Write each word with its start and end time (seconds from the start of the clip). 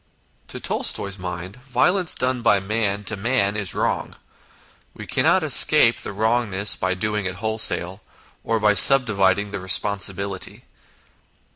To 0.47 0.59
Tolstoy's 0.59 1.19
mind, 1.19 1.57
violence 1.57 2.15
done 2.15 2.41
by 2.41 2.59
man 2.59 3.03
to 3.03 3.15
man 3.15 3.55
is 3.55 3.75
wrong. 3.75 4.15
We 4.95 5.05
cannot 5.05 5.43
escape 5.43 5.99
the 5.99 6.11
wrong 6.11 6.49
ness 6.49 6.75
by 6.75 6.95
doing 6.95 7.27
it 7.27 7.35
wholesale, 7.35 8.01
or 8.43 8.59
by 8.59 8.73
subdividing 8.73 9.51
the 9.51 9.59
responsibility. 9.59 10.63